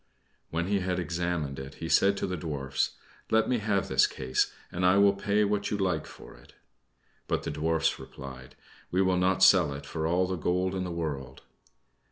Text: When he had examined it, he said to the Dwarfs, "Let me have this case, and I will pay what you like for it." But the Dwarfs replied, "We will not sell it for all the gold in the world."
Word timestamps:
When 0.49 0.65
he 0.65 0.79
had 0.79 0.97
examined 0.97 1.59
it, 1.59 1.75
he 1.75 1.87
said 1.87 2.17
to 2.17 2.25
the 2.25 2.35
Dwarfs, 2.35 2.95
"Let 3.29 3.47
me 3.47 3.59
have 3.59 3.87
this 3.87 4.07
case, 4.07 4.51
and 4.71 4.83
I 4.83 4.97
will 4.97 5.13
pay 5.13 5.43
what 5.43 5.69
you 5.69 5.77
like 5.77 6.07
for 6.07 6.33
it." 6.33 6.55
But 7.27 7.43
the 7.43 7.51
Dwarfs 7.51 7.99
replied, 7.99 8.55
"We 8.89 9.03
will 9.03 9.17
not 9.17 9.43
sell 9.43 9.71
it 9.73 9.85
for 9.85 10.07
all 10.07 10.25
the 10.25 10.37
gold 10.37 10.73
in 10.73 10.85
the 10.85 10.91
world." 10.91 11.43